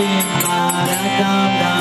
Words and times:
Singh 0.00 0.24
Radha 0.48 1.79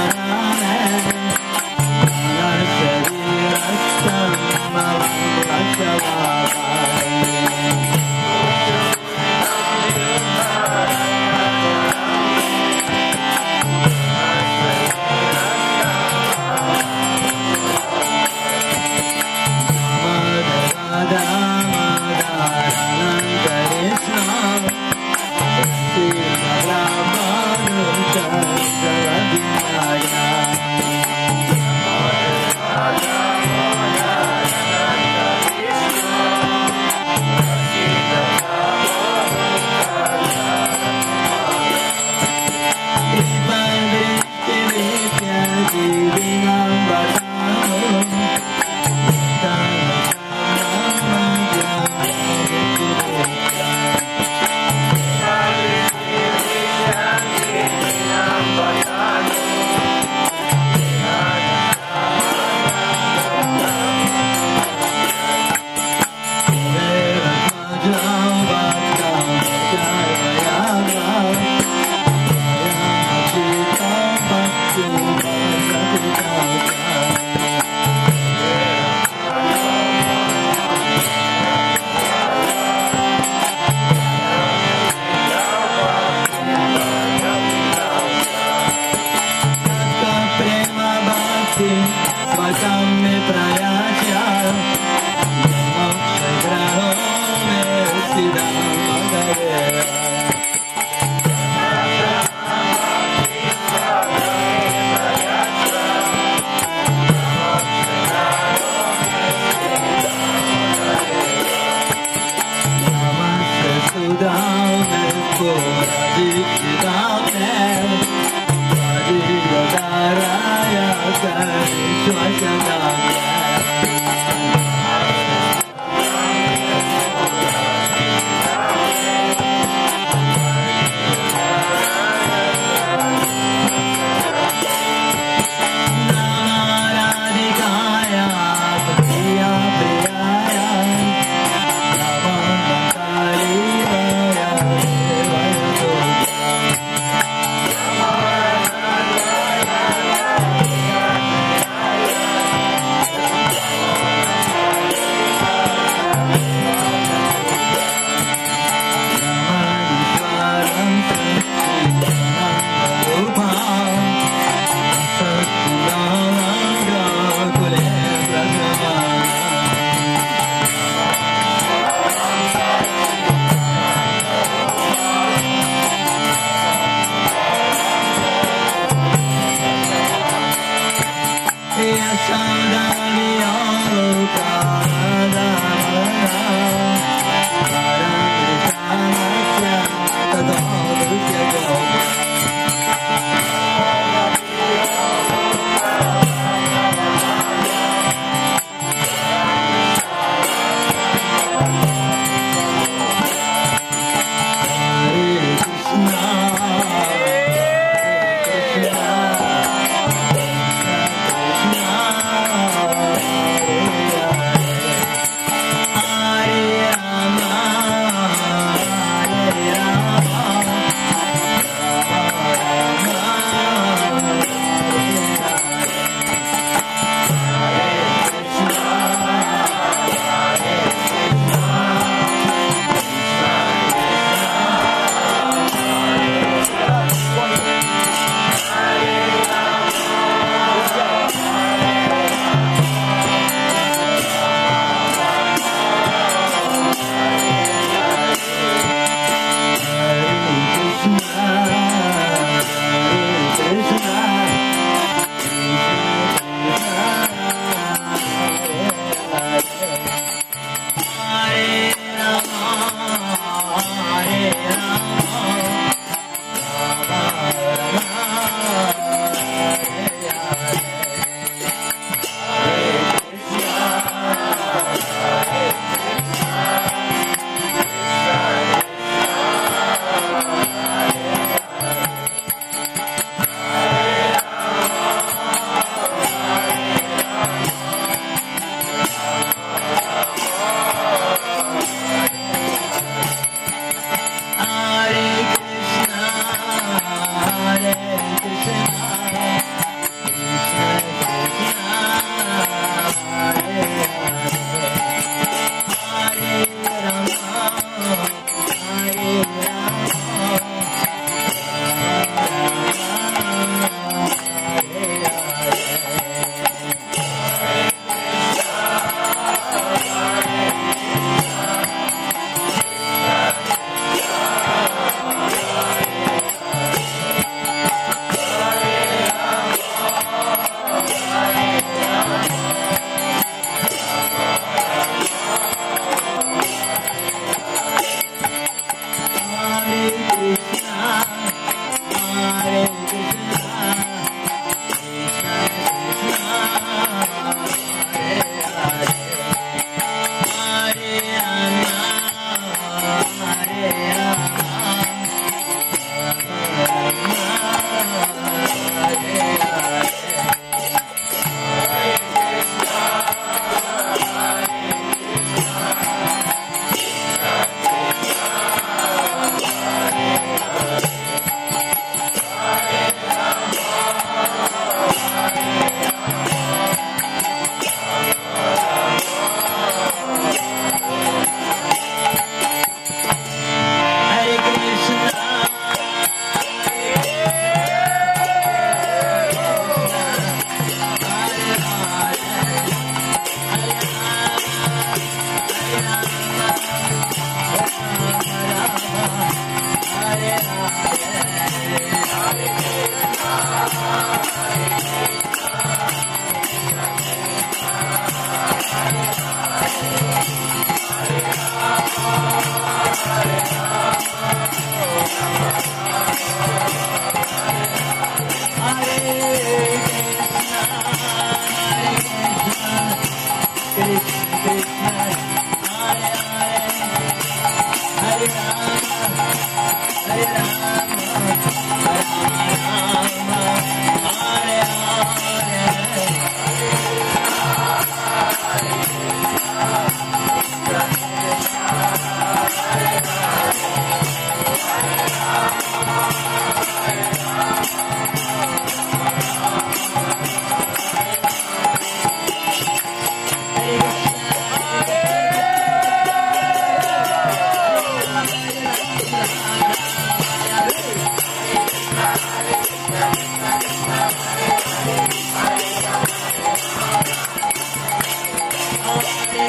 Yes, 182.11 182.29
I'm 182.31 182.71
down 182.71 182.98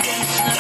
Yeah. 0.03 0.60